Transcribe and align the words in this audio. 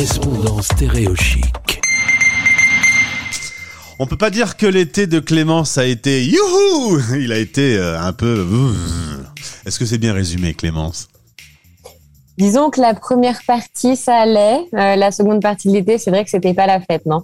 correspondant 0.00 0.62
stéréochique. 0.62 1.80
On 3.98 4.06
peut 4.06 4.16
pas 4.16 4.30
dire 4.30 4.56
que 4.56 4.64
l'été 4.64 5.06
de 5.06 5.20
Clémence 5.20 5.76
a 5.76 5.84
été 5.84 6.24
youhou 6.24 6.98
Il 7.18 7.32
a 7.32 7.36
été 7.36 7.76
euh, 7.76 8.00
un 8.00 8.14
peu... 8.14 8.46
Est-ce 9.66 9.78
que 9.78 9.84
c'est 9.84 9.98
bien 9.98 10.14
résumé, 10.14 10.54
Clémence? 10.54 11.09
Disons 12.40 12.70
que 12.70 12.80
la 12.80 12.94
première 12.94 13.42
partie, 13.46 13.96
ça 13.96 14.16
allait. 14.16 14.66
Euh, 14.72 14.96
la 14.96 15.10
seconde 15.10 15.42
partie 15.42 15.68
de 15.68 15.74
l'été, 15.74 15.98
c'est 15.98 16.10
vrai 16.10 16.24
que 16.24 16.30
c'était 16.30 16.54
pas 16.54 16.66
la 16.66 16.80
fête, 16.80 17.04
non? 17.04 17.22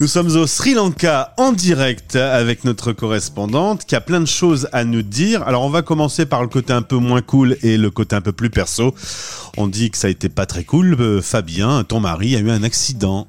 Nous 0.00 0.08
sommes 0.08 0.34
au 0.34 0.48
Sri 0.48 0.74
Lanka 0.74 1.32
en 1.36 1.52
direct 1.52 2.16
avec 2.16 2.64
notre 2.64 2.92
correspondante 2.92 3.84
qui 3.84 3.94
a 3.94 4.00
plein 4.00 4.18
de 4.18 4.26
choses 4.26 4.68
à 4.72 4.82
nous 4.82 5.02
dire. 5.02 5.46
Alors 5.46 5.62
on 5.62 5.68
va 5.68 5.82
commencer 5.82 6.26
par 6.26 6.42
le 6.42 6.48
côté 6.48 6.72
un 6.72 6.82
peu 6.82 6.96
moins 6.96 7.22
cool 7.22 7.56
et 7.62 7.76
le 7.76 7.88
côté 7.92 8.16
un 8.16 8.20
peu 8.20 8.32
plus 8.32 8.50
perso. 8.50 8.96
On 9.56 9.68
dit 9.68 9.92
que 9.92 9.96
ça 9.96 10.08
a 10.08 10.10
été 10.10 10.28
pas 10.28 10.44
très 10.44 10.64
cool. 10.64 10.96
Euh, 10.98 11.22
Fabien, 11.22 11.84
ton 11.84 12.00
mari, 12.00 12.34
a 12.34 12.40
eu 12.40 12.50
un 12.50 12.64
accident. 12.64 13.28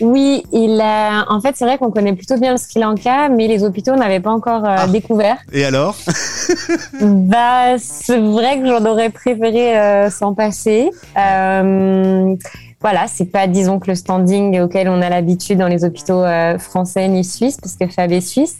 Oui, 0.00 0.44
il 0.52 0.80
a... 0.80 1.24
en 1.30 1.40
fait, 1.40 1.56
c'est 1.56 1.64
vrai 1.64 1.78
qu'on 1.78 1.90
connaît 1.90 2.12
plutôt 2.12 2.36
bien 2.38 2.52
le 2.52 2.58
Sri 2.58 2.80
Lanka, 2.80 3.28
mais 3.28 3.48
les 3.48 3.64
hôpitaux 3.64 3.96
n'avaient 3.96 4.20
pas 4.20 4.30
encore 4.30 4.64
euh, 4.64 4.76
Ah. 4.78 4.86
découvert. 4.86 5.38
Et 5.52 5.64
alors? 5.64 5.96
Bah, 7.00 7.78
c'est 7.78 8.18
vrai 8.18 8.60
que 8.60 8.66
j'en 8.66 8.84
aurais 8.84 9.10
préféré 9.10 9.78
euh, 9.78 10.10
s'en 10.10 10.34
passer. 10.34 10.90
Euh, 11.16 12.34
voilà, 12.80 13.06
c'est 13.08 13.24
pas, 13.26 13.46
disons 13.48 13.78
que 13.80 13.88
le 13.88 13.94
standing 13.96 14.60
auquel 14.60 14.88
on 14.88 15.02
a 15.02 15.08
l'habitude 15.08 15.58
dans 15.58 15.66
les 15.66 15.84
hôpitaux 15.84 16.22
français 16.58 17.08
ni 17.08 17.24
suisses, 17.24 17.56
parce 17.60 17.74
que 17.74 17.88
Fab 17.88 18.12
est 18.12 18.20
suisse. 18.20 18.56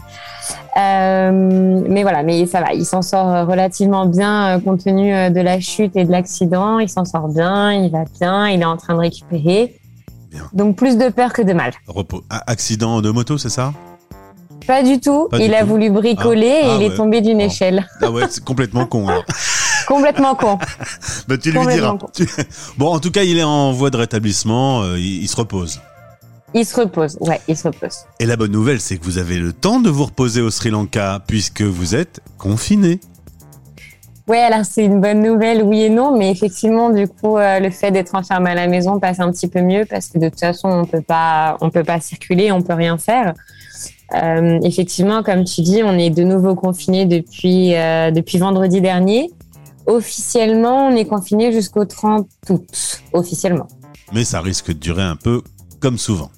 Mais 0.75 2.03
voilà, 2.03 2.23
mais 2.25 2.47
ça 2.47 2.61
va, 2.61 2.73
il 2.75 2.85
s'en 2.85 3.01
sort 3.03 3.47
relativement 3.47 4.07
bien 4.07 4.61
compte 4.65 4.83
tenu 4.85 5.13
de 5.31 5.41
la 5.41 5.61
chute 5.61 5.97
et 5.97 6.05
de 6.05 6.11
l'accident. 6.11 6.81
Il 6.81 6.89
s'en 6.89 7.05
sort 7.05 7.29
bien, 7.29 7.73
il 7.73 7.91
va 7.93 8.05
bien, 8.19 8.49
il 8.49 8.61
est 8.61 8.65
en 8.65 8.77
train 8.77 8.95
de 8.95 9.01
récupérer. 9.01 9.78
Bien. 10.39 10.49
Donc 10.53 10.77
plus 10.77 10.97
de 10.97 11.09
peur 11.11 11.33
que 11.33 11.43
de 11.43 11.53
mal. 11.53 11.73
Repos. 11.87 12.23
Ah, 12.31 12.43
accident 12.47 13.01
de 13.01 13.11
moto, 13.11 13.39
c'est 13.39 13.49
ça? 13.51 13.73
Pas 14.67 14.83
du 14.83 15.01
tout. 15.01 15.29
Pas 15.31 15.39
du 15.39 15.45
il 15.45 15.55
a 15.55 15.63
tout. 15.63 15.69
voulu 15.69 15.91
bricoler 15.91 16.61
Ah. 16.63 16.67
et 16.67 16.71
Ah 16.71 16.77
il 16.79 16.83
est 16.85 16.89
ouais. 16.91 16.97
tombé 16.97 17.21
d'une 17.21 17.39
Oh. 17.41 17.47
échelle. 17.47 17.87
Ah 18.03 18.11
ouais, 18.11 18.25
c'est 18.29 18.45
complètement 18.45 18.87
con. 18.87 19.09
alors. 19.09 19.25
Complètement 19.89 20.35
con. 20.35 20.59
Bah, 21.29 21.39
tu 21.39 21.51
lui 21.51 21.67
diras. 21.67 21.97
Tu- 22.15 22.27
Bon, 22.77 22.93
en 22.93 22.99
tout 23.01 23.11
cas, 23.11 23.23
il 23.23 23.39
est 23.39 23.43
en 23.43 23.73
voie 23.73 23.89
de 23.91 23.97
rétablissement. 23.97 24.83
euh, 24.83 24.99
il, 24.99 25.23
il 25.23 25.29
se 25.29 25.37
repose. 25.37 25.81
Il 26.55 26.67
se 26.67 26.77
repose. 26.81 27.17
Ouais, 27.21 27.41
il 27.49 27.57
se 27.57 27.69
repose. 27.69 27.97
Et 28.21 28.27
la 28.27 28.37
bonne 28.37 28.53
nouvelle, 28.53 28.81
c'est 28.81 28.99
que 28.99 29.05
vous 29.05 29.17
avez 29.19 29.39
le 29.39 29.53
temps 29.55 29.81
de 29.81 29.89
vous 29.91 30.05
reposer 30.05 30.41
au 30.43 30.51
Sri 30.51 30.71
Lanka 30.71 31.21
puisque 31.27 31.63
vous 31.63 31.95
êtes 31.95 32.21
confiné. 32.39 33.01
Ouais, 34.29 34.41
alors 34.41 34.67
c'est 34.67 34.85
une 34.85 35.01
bonne 35.01 35.23
nouvelle, 35.23 35.63
oui 35.63 35.85
et 35.85 35.89
non, 35.89 36.15
mais 36.15 36.31
effectivement, 36.31 36.91
du 36.91 37.09
coup, 37.09 37.39
euh, 37.39 37.61
le 37.61 37.71
fait 37.71 37.91
d'être 37.91 38.15
enfermé 38.15 38.51
à 38.51 38.55
la 38.55 38.67
maison 38.67 39.01
passe 39.01 39.21
un 39.21 39.33
petit 39.33 39.49
peu 39.49 39.63
mieux 39.63 39.87
parce 39.89 40.09
que 40.09 40.19
de 40.19 40.29
toute 40.29 40.41
façon, 40.41 40.69
on 40.69 40.85
peut 40.85 41.01
pas, 41.01 41.57
on 41.63 41.71
peut 41.71 41.83
pas 41.83 41.99
circuler, 41.99 42.53
on 42.53 42.61
peut 42.61 42.75
rien 42.75 42.99
faire. 42.99 43.33
Euh, 44.15 44.59
effectivement, 44.63 45.23
comme 45.23 45.45
tu 45.45 45.63
dis, 45.63 45.83
on 45.83 45.97
est 45.99 46.11
de 46.11 46.25
nouveau 46.25 46.55
confiné 46.55 47.07
depuis 47.07 47.75
euh, 47.75 48.11
depuis 48.11 48.37
vendredi 48.37 48.83
dernier. 48.83 49.31
Officiellement, 49.87 50.89
on 50.89 50.97
est 50.97 51.07
confiné 51.07 51.51
jusqu'au 51.51 51.87
30 51.87 52.29
août, 52.51 53.03
officiellement. 53.15 53.69
Mais 54.13 54.25
ça 54.25 54.43
risque 54.43 54.69
de 54.69 54.79
durer 54.79 55.03
un 55.03 55.17
peu 55.17 55.41
comme 55.81 55.97
souvent. 55.97 56.31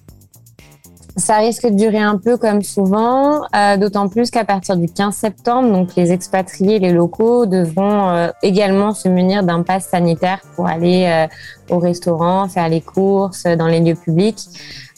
Ça 1.17 1.39
risque 1.39 1.67
de 1.67 1.75
durer 1.75 1.99
un 1.99 2.17
peu 2.17 2.37
comme 2.37 2.63
souvent, 2.63 3.43
euh, 3.55 3.77
d'autant 3.77 4.09
plus 4.09 4.31
qu'à 4.31 4.45
partir 4.45 4.77
du 4.77 4.87
15 4.87 5.15
septembre, 5.15 5.73
donc 5.73 5.95
les 5.97 6.13
expatriés, 6.13 6.79
les 6.79 6.93
locaux 6.93 7.47
devront 7.47 8.11
euh, 8.11 8.29
également 8.43 8.93
se 8.95 9.09
munir 9.09 9.43
d'un 9.43 9.63
pass 9.63 9.89
sanitaire 9.89 10.41
pour 10.55 10.67
aller 10.67 11.07
euh, 11.07 11.75
au 11.75 11.79
restaurant, 11.79 12.49
faire 12.49 12.69
les 12.69 12.81
courses 12.81 13.45
euh, 13.47 13.57
dans 13.57 13.67
les 13.67 13.81
lieux 13.81 13.95
publics. 13.95 14.39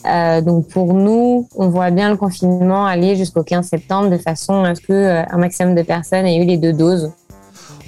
Euh, 0.05 0.41
donc 0.41 0.67
pour 0.67 0.93
nous, 0.93 1.47
on 1.55 1.69
voit 1.69 1.91
bien 1.91 2.09
le 2.09 2.17
confinement 2.17 2.85
aller 2.85 3.15
jusqu'au 3.15 3.43
15 3.43 3.67
septembre 3.67 4.09
de 4.09 4.17
façon 4.17 4.63
à 4.63 4.75
ce 4.75 4.81
que 4.81 4.93
euh, 4.93 5.23
un 5.29 5.37
maximum 5.37 5.75
de 5.75 5.81
personnes 5.81 6.25
aient 6.25 6.37
eu 6.37 6.45
les 6.45 6.57
deux 6.57 6.73
doses. 6.73 7.11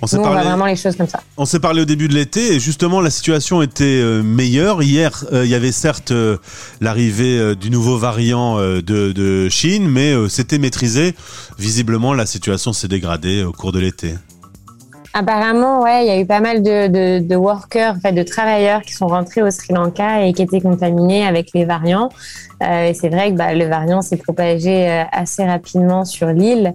On 0.01 0.07
s'est 0.07 0.17
parlé, 0.17 0.43
vraiment 0.43 0.65
les 0.65 0.75
choses 0.75 0.95
comme 0.95 1.07
ça. 1.07 1.21
on 1.37 1.45
s'est 1.45 1.59
parlé 1.59 1.81
au 1.81 1.85
début 1.85 2.07
de 2.07 2.13
l'été 2.13 2.53
et 2.53 2.59
justement 2.59 3.01
la 3.01 3.09
situation 3.09 3.61
était 3.61 3.83
euh, 3.85 4.21
meilleure. 4.21 4.83
Hier, 4.83 5.25
euh, 5.31 5.45
il 5.45 5.51
y 5.51 5.55
avait 5.55 5.71
certes 5.71 6.11
euh, 6.11 6.37
l'arrivée 6.81 7.55
du 7.55 7.69
nouveau 7.69 7.97
variant 7.97 8.57
de, 8.57 8.81
de 8.81 9.49
Chine, 9.49 9.87
mais 9.87 10.13
c'était 10.29 10.57
maîtrisé. 10.57 11.15
Visiblement, 11.57 12.13
la 12.13 12.25
situation 12.25 12.73
s'est 12.73 12.87
dégradée 12.87 13.43
au 13.43 13.51
cours 13.51 13.71
de 13.71 13.79
l'été. 13.79 14.15
Apparemment, 15.13 15.81
ouais, 15.81 16.05
il 16.05 16.07
y 16.07 16.11
a 16.11 16.19
eu 16.19 16.25
pas 16.25 16.41
mal 16.41 16.61
de, 16.61 16.87
de, 16.87 17.25
de 17.25 17.35
workers, 17.37 17.95
en 17.95 17.99
fait, 18.01 18.11
de 18.11 18.23
travailleurs 18.23 18.81
qui 18.81 18.91
sont 18.93 19.07
rentrés 19.07 19.41
au 19.41 19.49
Sri 19.49 19.73
Lanka 19.73 20.25
et 20.25 20.33
qui 20.33 20.41
étaient 20.41 20.59
contaminés 20.59 21.25
avec 21.25 21.51
les 21.53 21.63
variants. 21.63 22.09
Euh, 22.61 22.89
et 22.89 22.93
c'est 22.93 23.07
vrai 23.07 23.31
que 23.31 23.37
bah, 23.37 23.53
le 23.53 23.65
variant 23.65 24.01
s'est 24.01 24.17
propagé 24.17 25.05
assez 25.13 25.45
rapidement 25.45 26.03
sur 26.03 26.27
l'île. 26.27 26.73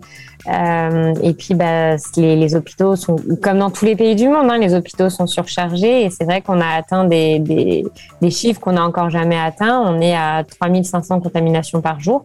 Euh, 0.49 1.15
et 1.23 1.35
puis, 1.35 1.55
bah, 1.55 1.97
les, 2.17 2.37
les 2.37 2.55
hôpitaux 2.55 2.97
sont, 2.97 3.17
comme 3.43 3.59
dans 3.59 3.71
tous 3.71 3.85
les 3.85 3.97
pays 3.97 4.15
du 4.17 4.29
monde, 4.29 4.51
hein, 4.51 4.59
les 4.59 4.75
hôpitaux 4.75 5.11
sont 5.11 5.27
surchargés. 5.27 6.05
Et 6.05 6.11
c'est 6.11 6.25
vrai 6.25 6.41
qu'on 6.41 6.61
a 6.61 6.69
atteint 6.69 7.05
des, 7.05 7.39
des, 7.39 7.85
des 8.23 8.31
chiffres 8.31 8.61
qu'on 8.61 8.73
n'a 8.73 8.85
encore 8.85 9.11
jamais 9.11 9.39
atteints. 9.39 9.81
On 9.81 10.01
est 10.01 10.15
à 10.15 10.45
3500 10.45 11.21
contaminations 11.21 11.81
par 11.81 12.01
jour. 12.01 12.25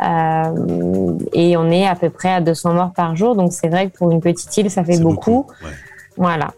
Euh, 0.00 1.18
et 1.32 1.56
on 1.56 1.70
est 1.70 1.86
à 1.86 1.96
peu 1.96 2.10
près 2.10 2.32
à 2.32 2.40
200 2.40 2.74
morts 2.74 2.92
par 2.92 3.16
jour. 3.16 3.34
Donc 3.34 3.52
c'est 3.52 3.68
vrai 3.68 3.90
que 3.90 3.98
pour 3.98 4.10
une 4.12 4.20
petite 4.20 4.56
île, 4.56 4.70
ça 4.70 4.84
fait 4.84 5.00
beaucoup. 5.00 5.46
ouais. 5.64 5.70
Voilà. 6.16 6.50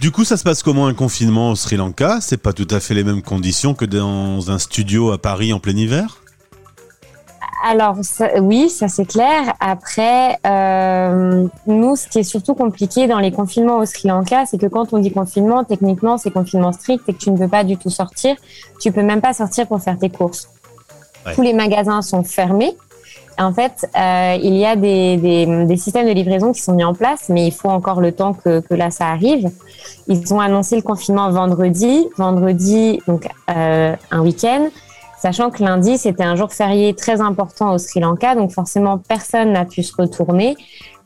Du 0.00 0.10
coup, 0.10 0.24
ça 0.24 0.38
se 0.38 0.44
passe 0.44 0.62
comment 0.62 0.86
un 0.86 0.94
confinement 0.94 1.50
au 1.50 1.56
Sri 1.56 1.76
Lanka? 1.76 2.18
C'est 2.22 2.38
pas 2.38 2.54
tout 2.54 2.66
à 2.70 2.80
fait 2.80 2.94
les 2.94 3.04
mêmes 3.04 3.20
conditions 3.20 3.74
que 3.74 3.84
dans 3.84 4.50
un 4.50 4.58
studio 4.58 5.12
à 5.12 5.18
Paris 5.18 5.52
en 5.52 5.58
plein 5.60 5.76
hiver? 5.76 6.19
Alors 7.62 7.96
ça- 8.02 8.40
oui, 8.40 8.70
ça 8.70 8.88
c'est 8.88 9.04
clair. 9.04 9.52
Après, 9.60 10.38
euh, 10.46 11.46
nous, 11.66 11.94
ce 11.96 12.08
qui 12.08 12.20
est 12.20 12.22
surtout 12.22 12.54
compliqué 12.54 13.06
dans 13.06 13.18
les 13.18 13.32
confinements 13.32 13.78
au 13.78 13.84
Sri 13.84 14.08
Lanka, 14.08 14.46
c'est 14.46 14.56
que 14.58 14.66
quand 14.66 14.92
on 14.94 14.98
dit 14.98 15.10
confinement, 15.12 15.64
techniquement, 15.64 16.16
c'est 16.16 16.30
confinement 16.30 16.72
strict 16.72 17.06
et 17.08 17.12
que 17.12 17.18
tu 17.18 17.30
ne 17.30 17.36
peux 17.36 17.48
pas 17.48 17.64
du 17.64 17.76
tout 17.76 17.90
sortir. 17.90 18.36
Tu 18.80 18.92
peux 18.92 19.02
même 19.02 19.20
pas 19.20 19.34
sortir 19.34 19.66
pour 19.66 19.80
faire 19.80 19.98
tes 19.98 20.08
courses. 20.10 20.48
Ouais. 21.26 21.34
Tous 21.34 21.42
les 21.42 21.52
magasins 21.52 22.00
sont 22.00 22.22
fermés. 22.24 22.76
En 23.38 23.52
fait, 23.54 23.88
euh, 23.96 24.36
il 24.42 24.54
y 24.56 24.66
a 24.66 24.76
des, 24.76 25.16
des, 25.16 25.64
des 25.64 25.76
systèmes 25.76 26.06
de 26.06 26.12
livraison 26.12 26.52
qui 26.52 26.60
sont 26.60 26.72
mis 26.74 26.84
en 26.84 26.94
place, 26.94 27.28
mais 27.30 27.46
il 27.46 27.52
faut 27.52 27.68
encore 27.70 28.00
le 28.00 28.12
temps 28.12 28.34
que, 28.34 28.60
que 28.60 28.74
là 28.74 28.90
ça 28.90 29.06
arrive. 29.06 29.50
Ils 30.08 30.32
ont 30.34 30.40
annoncé 30.40 30.76
le 30.76 30.82
confinement 30.82 31.30
vendredi, 31.30 32.06
vendredi 32.18 33.00
donc 33.06 33.26
euh, 33.50 33.94
un 34.10 34.20
week-end, 34.20 34.68
sachant 35.20 35.50
que 35.50 35.62
lundi 35.62 35.98
c'était 35.98 36.24
un 36.24 36.36
jour 36.36 36.52
férié 36.52 36.94
très 36.94 37.20
important 37.20 37.72
au 37.74 37.78
Sri 37.78 38.00
Lanka, 38.00 38.34
donc 38.34 38.52
forcément 38.52 38.98
personne 38.98 39.52
n'a 39.52 39.64
pu 39.64 39.82
se 39.82 39.94
retourner, 39.96 40.56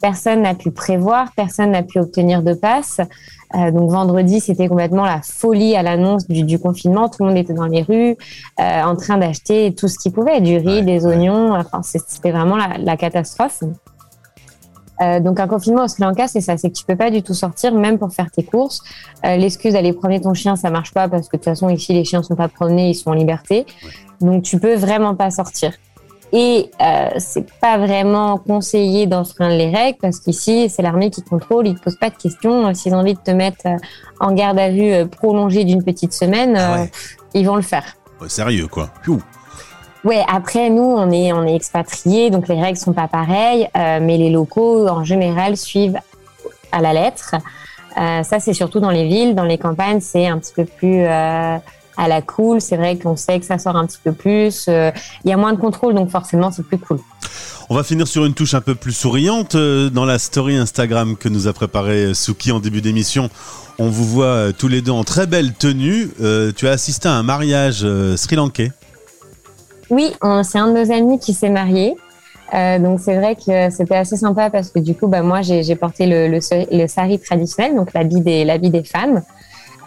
personne 0.01 0.43
n'a 0.43 0.55
pu 0.55 0.71
prévoir, 0.71 1.29
personne 1.37 1.71
n'a 1.71 1.83
pu 1.83 1.99
obtenir 1.99 2.43
de 2.43 2.55
passe. 2.55 3.01
Euh, 3.55 3.71
donc 3.71 3.91
vendredi 3.91 4.41
c'était 4.41 4.69
complètement 4.69 5.05
la 5.05 5.21
folie 5.23 5.77
à 5.77 5.83
l'annonce 5.83 6.27
du, 6.27 6.43
du 6.43 6.59
confinement, 6.59 7.09
tout 7.09 7.23
le 7.23 7.29
monde 7.29 7.39
était 7.39 7.55
dans 7.55 7.67
les 7.67 7.83
rues 7.83 8.17
euh, 8.61 8.83
en 8.83 8.97
train 8.97 9.17
d'acheter 9.17 9.75
tout 9.75 9.87
ce 9.87 9.99
qu'il 9.99 10.13
pouvait, 10.13 10.41
du 10.41 10.57
riz, 10.57 10.75
Ouais, 10.75 10.83
des 10.83 11.07
oignons, 11.07 11.55
enfin 11.55 11.83
c'était 11.83 12.33
vraiment 12.33 12.57
la, 12.57 12.79
la 12.79 12.97
catastrophe. 12.97 13.63
Euh, 15.01 15.19
donc 15.21 15.41
un 15.41 15.49
confinement 15.49 15.85
au 15.85 15.89
Sri 15.89 16.03
Lanka, 16.03 16.29
c'est 16.29 16.41
ça, 16.41 16.57
c'est 16.57 16.71
que 16.71 16.77
tu 16.77 16.85
peux 16.85 16.95
pas 16.97 17.11
du 17.11 17.23
tout 17.23 17.35
sortir, 17.35 17.75
même 17.75 17.99
pour 17.99 18.13
faire 18.13 18.31
tes 18.31 18.45
courses. 18.45 18.81
Euh, 19.25 19.37
L'excuse 19.37 19.73
d'aller 19.73 19.93
promener 19.93 20.21
ton 20.21 20.35
chien, 20.35 20.55
ça 20.57 20.71
marche 20.71 20.93
pas 20.95 21.09
parce 21.09 21.29
que 21.29 21.37
de 21.37 21.43
toute 21.43 21.45
façon 21.45 21.69
ici 21.69 21.93
les 21.93 22.05
chiens 22.05 22.23
sont 22.23 22.37
pas 22.37 22.49
promenés, 22.49 22.91
ils 22.91 22.95
sont 22.95 23.11
en 23.11 23.15
liberté. 23.15 23.67
Donc 24.21 24.43
tu 24.45 24.59
peux 24.61 24.75
vraiment 24.77 25.15
pas 25.17 25.31
sortir. 25.31 25.73
Et 26.33 26.71
euh, 26.81 27.09
c'est 27.19 27.47
pas 27.61 27.79
vraiment 27.79 28.39
conseillé 28.39 29.07
d'enfreindre 29.07 29.57
les 29.57 29.71
règles 29.71 29.99
parce 30.01 30.19
qu'ici 30.21 30.69
c'est 30.69 30.83
l'armée 30.83 31.11
qui 31.11 31.23
contrôle, 31.23 31.67
ils 31.69 31.75
te 31.77 31.83
posent 31.83 31.99
pas 31.99 32.11
de 32.11 32.17
questions. 32.17 32.73
S'ils 32.75 32.95
ont 32.95 32.99
envie 32.99 33.15
de 33.15 33.21
te 33.21 33.31
mettre 33.31 33.67
euh, 33.67 33.77
en 34.21 34.33
garde 34.33 34.59
à 34.59 34.71
vue 34.71 35.07
prolongée 35.09 35.65
d'une 35.65 35.83
petite 35.83 36.13
semaine, 36.13 36.57
Ah 36.57 36.75
ouais. 36.83 36.91
ils 37.35 37.47
vont 37.47 37.57
le 37.57 37.63
faire. 37.63 37.85
Sérieux, 38.29 38.69
quoi. 38.69 38.91
Ouais, 40.05 40.23
après 40.29 40.69
nous 40.69 40.83
on 40.83 41.11
est 41.11 41.55
expatriés, 41.55 42.29
donc 42.29 42.49
les 42.49 42.61
règles 42.61 42.77
sont 42.77 42.93
pas 42.93 43.09
pareilles, 43.09 43.69
euh, 43.75 44.01
mais 44.03 44.19
les 44.19 44.29
locaux 44.29 44.87
en 44.87 45.03
général 45.03 45.57
suivent 45.57 45.99
à 46.73 46.83
la 46.83 46.93
lettre. 46.93 47.37
Euh, 47.97 48.23
ça 48.23 48.39
c'est 48.39 48.53
surtout 48.53 48.81
dans 48.81 48.91
les 48.91 49.07
villes, 49.09 49.35
dans 49.35 49.45
les 49.45 49.57
campagnes 49.57 50.01
c'est 50.01 50.27
un 50.27 50.39
petit 50.39 50.53
peu 50.55 50.67
plus 50.67 51.05
euh, 51.07 51.57
à 51.97 52.09
la 52.09 52.21
cool. 52.21 52.61
C'est 52.61 52.77
vrai 52.77 52.99
qu'on 52.99 53.17
sait 53.17 53.41
que 53.41 53.47
ça 53.47 53.59
sort 53.59 53.77
un 53.77 53.87
petit 53.87 54.01
peu 54.05 54.13
plus. 54.13 54.67
Il 54.67 55.31
y 55.31 55.33
a 55.33 55.39
moins 55.39 55.55
de 55.55 55.59
contrôle, 55.59 55.95
donc 55.95 56.11
forcément 56.11 56.51
c'est 56.51 56.67
plus 56.67 56.79
cool. 56.79 56.99
On 57.71 57.75
va 57.75 57.83
finir 57.83 58.07
sur 58.07 58.27
une 58.27 58.35
touche 58.35 58.53
un 58.53 58.61
peu 58.61 58.75
plus 58.75 58.93
souriante. 58.93 59.57
Dans 59.57 60.05
la 60.05 60.19
story 60.19 60.57
Instagram 60.57 61.17
que 61.17 61.31
nous 61.31 61.49
a 61.49 61.55
préparé 61.55 62.13
Suki 62.13 62.53
en 62.53 62.61
début 62.61 62.83
d'émission, 62.83 63.31
on 63.79 63.89
vous 63.89 64.05
voit 64.05 64.53
tous 64.53 64.69
les 64.69 64.83
deux 64.83 64.93
en 64.93 65.05
très 65.05 65.27
belle 65.27 65.55
tenue. 65.55 66.11
Tu 66.57 66.69
as 66.69 66.73
assisté 66.73 67.09
à 67.09 67.13
un 67.13 67.23
mariage 67.23 67.87
sri-lankais. 68.17 68.71
Oui, 69.95 70.13
c'est 70.43 70.59
un 70.59 70.73
de 70.73 70.73
nos 70.73 70.91
amis 70.91 71.21
qui 71.21 71.33
s'est 71.33 71.51
marié. 71.51 71.97
Euh, 72.53 72.79
donc 72.81 72.99
c'est 73.01 73.17
vrai 73.17 73.37
que 73.37 73.71
c'était 73.71 73.95
assez 73.95 74.17
sympa 74.17 74.51
parce 74.51 74.71
que 74.71 74.81
du 74.81 74.95
coup, 74.97 75.07
bah, 75.07 75.23
moi 75.23 75.41
j'ai 75.43 75.77
porté 75.77 76.07
le, 76.07 76.41
sari 76.41 77.19
traditionnel, 77.21 77.77
donc 77.77 77.93
l'habit 77.95 78.21
des, 78.21 78.45
des 78.59 78.85
femmes. 78.85 79.23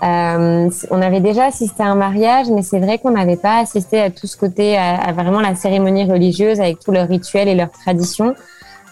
Euh, 0.03 0.69
on 0.91 1.01
avait 1.01 1.19
déjà 1.19 1.45
assisté 1.45 1.83
à 1.83 1.87
un 1.87 1.95
mariage, 1.95 2.47
mais 2.49 2.61
c'est 2.61 2.79
vrai 2.79 2.99
qu'on 2.99 3.11
n'avait 3.11 3.35
pas 3.35 3.59
assisté 3.59 3.99
à 3.99 4.09
tout 4.09 4.27
ce 4.27 4.37
côté, 4.37 4.77
à, 4.77 5.11
vraiment 5.11 5.41
la 5.41 5.55
cérémonie 5.55 6.05
religieuse 6.05 6.61
avec 6.61 6.79
tous 6.79 6.91
leurs 6.93 7.09
rituels 7.09 7.49
et 7.49 7.55
leurs 7.55 7.71
traditions. 7.71 8.33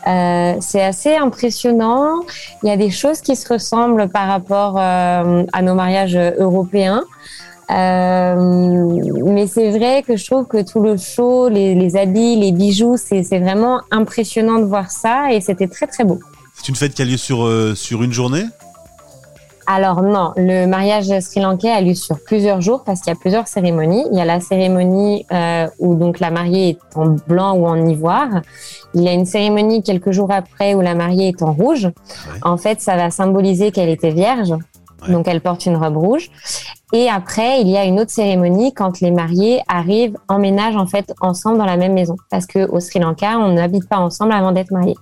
Euh, 0.08 0.56
c'est 0.60 0.84
assez 0.84 1.16
impressionnant. 1.16 2.20
Il 2.62 2.70
y 2.70 2.72
a 2.72 2.78
des 2.78 2.92
choses 2.92 3.22
qui 3.22 3.38
se 3.38 3.52
ressemblent 3.52 4.10
par 4.10 4.28
rapport 4.28 4.78
à 4.78 5.62
nos 5.62 5.76
mariages 5.76 6.18
européens. 6.38 7.04
Euh, 7.72 8.36
mais 9.26 9.48
c'est 9.48 9.72
vrai 9.72 10.04
que 10.04 10.16
je 10.16 10.26
trouve 10.26 10.46
que 10.46 10.62
tout 10.62 10.82
le 10.82 10.98
show, 10.98 11.50
les, 11.50 11.74
les 11.76 11.96
habits, 11.96 12.36
les 12.36 12.52
bijoux, 12.52 12.96
c'est 12.98 13.40
vraiment 13.40 13.82
impressionnant 13.92 14.60
de 14.60 14.66
voir 14.66 14.92
ça 14.92 15.32
et 15.32 15.42
c'était 15.42 15.68
très 15.68 15.88
très 15.88 16.04
beau. 16.04 16.20
C'est 16.54 16.70
une 16.70 16.76
fête 16.76 16.94
qui 16.94 17.02
a 17.02 17.06
lieu 17.06 17.18
sur, 17.18 17.44
euh, 17.44 17.74
sur 17.76 18.04
une 18.04 18.14
journée? 18.14 18.46
Alors 19.68 20.04
non, 20.04 20.32
le 20.38 20.68
mariage 20.68 21.08
sri-lankais 21.20 21.72
a 21.72 21.82
lieu 21.82 21.96
sur 21.96 22.20
plusieurs 22.24 22.62
jours 22.62 22.84
parce 22.84 23.02
qu'il 23.02 23.12
y 23.12 23.16
a 23.16 23.20
plusieurs 23.20 23.48
cérémonies. 23.48 24.06
Il 24.12 24.18
y 24.18 24.22
a 24.22 24.26
la 24.26 24.40
cérémonie 24.40 25.26
euh, 25.32 25.68
où 25.80 25.96
donc 25.96 26.20
la 26.20 26.30
mariée 26.30 26.70
est 26.70 26.80
en 26.98 27.16
blanc 27.28 27.56
ou 27.56 27.66
en 27.66 27.84
ivoire. 27.88 28.30
Il 28.94 29.02
y 29.02 29.08
a 29.08 29.14
une 29.14 29.26
cérémonie 29.26 29.82
quelques 29.82 30.12
jours 30.12 30.32
après 30.32 30.76
où 30.76 30.82
la 30.82 30.94
mariée 30.94 31.30
est 31.30 31.42
en 31.42 31.52
rouge. 31.52 31.86
Ouais. 31.86 32.40
En 32.44 32.58
fait, 32.58 32.80
ça 32.80 32.96
va 32.96 33.10
symboliser 33.10 33.72
qu'elle 33.72 33.90
était 33.90 34.12
vierge, 34.12 34.54
ouais. 35.08 35.14
donc 35.14 35.28
elle 35.28 35.42
porte 35.42 35.66
une 35.66 35.78
robe 35.78 35.98
rouge. 35.98 36.30
Et 36.94 37.10
après, 37.10 37.62
il 37.62 37.68
y 37.68 37.78
a 37.78 37.86
une 37.86 38.00
autre 38.00 38.12
cérémonie 38.12 38.74
quand 38.74 39.02
les 39.02 39.12
mariés 39.12 39.62
arrivent 39.68 40.18
en 40.28 40.40
ménage 40.40 40.76
en 40.76 40.88
fait 40.88 41.14
ensemble 41.20 41.58
dans 41.58 41.66
la 41.66 41.78
même 41.78 41.94
maison, 41.94 42.16
parce 42.30 42.46
que 42.46 42.70
au 42.70 42.80
Sri 42.80 43.00
Lanka, 43.00 43.38
on 43.40 43.54
n'habite 43.54 43.88
pas 43.90 43.98
ensemble 43.98 44.34
avant 44.34 44.52
d'être 44.52 44.72
mariés. 44.72 44.96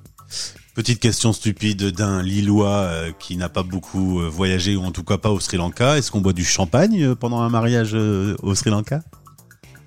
Petite 0.76 1.00
question 1.00 1.34
stupide 1.34 1.92
d'un 1.92 2.24
Lillois 2.24 2.68
euh, 2.68 3.12
qui 3.20 3.38
n'a 3.38 3.48
pas 3.48 3.62
beaucoup 3.62 4.20
euh, 4.20 4.28
voyagé, 4.28 4.76
ou 4.76 4.84
en 4.84 4.92
tout 4.92 5.04
cas 5.04 5.20
pas 5.20 5.30
au 5.30 5.40
Sri 5.40 5.58
Lanka. 5.58 5.98
Est-ce 6.00 6.10
qu'on 6.10 6.22
boit 6.22 6.34
du 6.34 6.44
champagne 6.44 7.04
euh, 7.04 7.16
pendant 7.16 7.42
un 7.42 7.50
mariage 7.50 7.94
au 7.94 8.56
Sri 8.56 8.72
Lanka? 8.72 9.02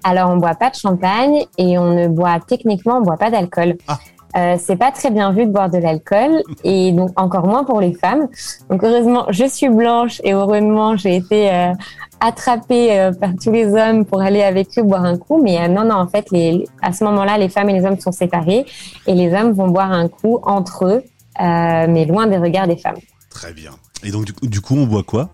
Alors, 0.05 0.31
on 0.31 0.37
boit 0.37 0.55
pas 0.55 0.71
de 0.71 0.77
champagne 0.77 1.45
et 1.59 1.77
on 1.77 1.93
ne 1.93 2.07
boit 2.07 2.39
techniquement, 2.39 2.99
on 2.99 3.03
boit 3.03 3.17
pas 3.17 3.33
d'alcool. 3.33 3.77
Ah. 3.89 3.99
Euh, 4.37 4.57
c'est 4.59 4.77
pas 4.77 4.93
très 4.93 5.11
bien 5.11 5.33
vu 5.33 5.47
de 5.47 5.51
boire 5.51 5.71
de 5.71 5.79
l'alcool 5.79 6.43
et 6.63 6.93
donc 6.93 7.11
encore 7.17 7.47
moins 7.47 7.65
pour 7.65 7.81
les 7.81 7.95
femmes. 7.95 8.29
Donc 8.69 8.85
heureusement, 8.85 9.25
je 9.31 9.47
suis 9.47 9.69
blanche 9.71 10.21
et 10.25 10.35
heureusement, 10.35 10.97
j'ai 10.97 11.17
été 11.17 11.51
euh, 11.51 11.73
attrapée 12.21 12.99
euh, 12.99 13.13
par 13.13 13.31
tous 13.43 13.51
les 13.51 13.73
hommes 13.73 14.05
pour 14.05 14.21
aller 14.21 14.43
avec 14.43 14.79
eux 14.79 14.83
boire 14.83 15.05
un 15.05 15.17
coup. 15.17 15.41
Mais 15.43 15.69
non, 15.69 15.85
non, 15.85 15.95
en 15.95 16.07
fait, 16.07 16.31
les, 16.33 16.67
à 16.83 16.93
ce 16.93 17.05
moment-là, 17.05 17.39
les 17.39 17.49
femmes 17.49 17.71
et 17.71 17.73
les 17.73 17.87
hommes 17.87 17.99
sont 17.99 18.13
séparés 18.13 18.67
et 19.07 19.15
les 19.15 19.33
hommes 19.33 19.53
vont 19.53 19.69
boire 19.69 19.93
un 19.93 20.09
coup 20.09 20.39
entre 20.43 20.85
eux, 20.85 21.05
mais 21.41 22.05
loin 22.05 22.27
des 22.27 22.37
regards 22.37 22.67
des 22.67 22.77
femmes. 22.77 22.99
Très 23.31 23.55
bien. 23.55 23.71
Et 24.05 24.11
donc 24.11 24.27
du 24.27 24.35
coup, 24.35 24.47
du 24.47 24.61
coup 24.61 24.77
on 24.77 24.87
boit 24.87 25.03
quoi? 25.03 25.31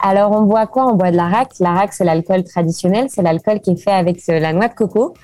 Alors, 0.00 0.30
on 0.32 0.42
boit 0.42 0.66
quoi? 0.66 0.86
On 0.86 0.94
boit 0.94 1.10
de 1.10 1.16
l'arak. 1.16 1.58
L'arak, 1.58 1.92
c'est 1.92 2.04
l'alcool 2.04 2.44
traditionnel. 2.44 3.06
C'est 3.08 3.22
l'alcool 3.22 3.60
qui 3.60 3.70
est 3.70 3.76
fait 3.82 3.90
avec 3.90 4.24
la 4.28 4.52
noix 4.52 4.68
de 4.68 4.74
coco. 4.74 5.14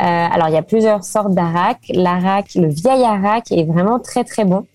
Euh, 0.00 0.04
alors, 0.04 0.48
il 0.48 0.54
y 0.54 0.58
a 0.58 0.62
plusieurs 0.62 1.04
sortes 1.04 1.32
d'arak. 1.32 1.78
L'arak, 1.90 2.54
le 2.54 2.68
vieil 2.68 3.02
arak 3.02 3.50
est 3.52 3.64
vraiment 3.64 3.98
très 3.98 4.24
très 4.24 4.44
bon. 4.44 4.66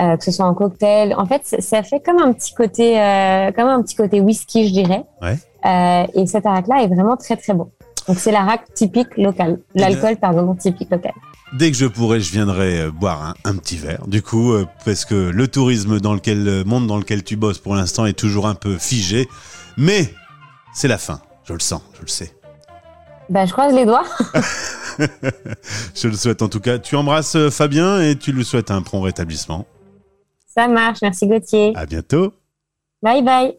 Euh, 0.00 0.16
que 0.16 0.24
ce 0.24 0.30
soit 0.30 0.46
en 0.46 0.54
cocktail, 0.54 1.14
en 1.18 1.26
fait, 1.26 1.42
ça 1.44 1.82
fait 1.82 2.00
comme 2.00 2.18
un 2.18 2.32
petit 2.32 2.54
côté, 2.54 2.98
euh, 2.98 3.52
comme 3.52 3.68
un 3.68 3.82
petit 3.82 3.94
côté 3.94 4.20
whisky, 4.20 4.66
je 4.68 4.72
dirais. 4.72 5.04
Ouais. 5.20 5.36
Euh, 5.66 6.06
et 6.14 6.26
cet 6.26 6.46
arak-là 6.46 6.82
est 6.82 6.88
vraiment 6.88 7.16
très 7.16 7.36
très 7.36 7.52
bon. 7.52 7.70
Donc 8.08 8.18
c'est 8.18 8.32
l'arak 8.32 8.72
typique 8.74 9.16
local, 9.18 9.60
l'alcool 9.74 10.16
pardon 10.16 10.54
typique 10.54 10.90
local. 10.90 11.12
Dès 11.52 11.70
que 11.70 11.76
je 11.76 11.86
pourrai, 11.86 12.20
je 12.20 12.32
viendrai 12.32 12.90
boire 12.90 13.22
un, 13.22 13.50
un 13.50 13.56
petit 13.56 13.76
verre. 13.76 14.06
Du 14.06 14.22
coup, 14.22 14.54
parce 14.86 15.04
que 15.04 15.14
le 15.14 15.46
tourisme 15.46 16.00
dans 16.00 16.14
lequel, 16.14 16.42
le 16.42 16.64
monde 16.64 16.86
dans 16.86 16.96
lequel 16.96 17.22
tu 17.22 17.36
bosses 17.36 17.58
pour 17.58 17.74
l'instant 17.74 18.06
est 18.06 18.18
toujours 18.18 18.46
un 18.46 18.54
peu 18.54 18.78
figé, 18.78 19.28
mais 19.76 20.12
c'est 20.74 20.88
la 20.88 20.98
fin. 20.98 21.20
Je 21.44 21.52
le 21.52 21.60
sens, 21.60 21.82
je 21.96 22.00
le 22.00 22.08
sais. 22.08 22.32
Bah, 23.32 23.46
je 23.46 23.52
croise 23.52 23.74
les 23.74 23.86
doigts. 23.86 24.04
je 24.98 26.06
le 26.06 26.14
souhaite 26.14 26.42
en 26.42 26.50
tout 26.50 26.60
cas. 26.60 26.78
Tu 26.78 26.96
embrasses 26.96 27.34
euh, 27.34 27.50
Fabien 27.50 28.02
et 28.02 28.14
tu 28.14 28.30
lui 28.30 28.44
souhaites 28.44 28.70
un 28.70 28.82
prompt 28.82 29.00
rétablissement. 29.00 29.66
Ça 30.54 30.68
marche, 30.68 30.98
merci 31.00 31.26
Gauthier. 31.26 31.72
À 31.74 31.86
bientôt. 31.86 32.34
Bye 33.02 33.22
bye. 33.22 33.54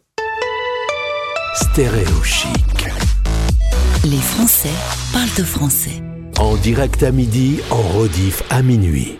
Stéréo 1.56 2.22
chic. 2.22 2.86
Les 4.04 4.18
Français 4.18 4.70
parlent 5.12 5.34
de 5.36 5.42
français. 5.42 6.00
En 6.38 6.54
direct 6.54 7.02
à 7.02 7.10
midi, 7.10 7.58
en 7.72 7.82
rediff 7.98 8.44
à 8.50 8.62
minuit. 8.62 9.18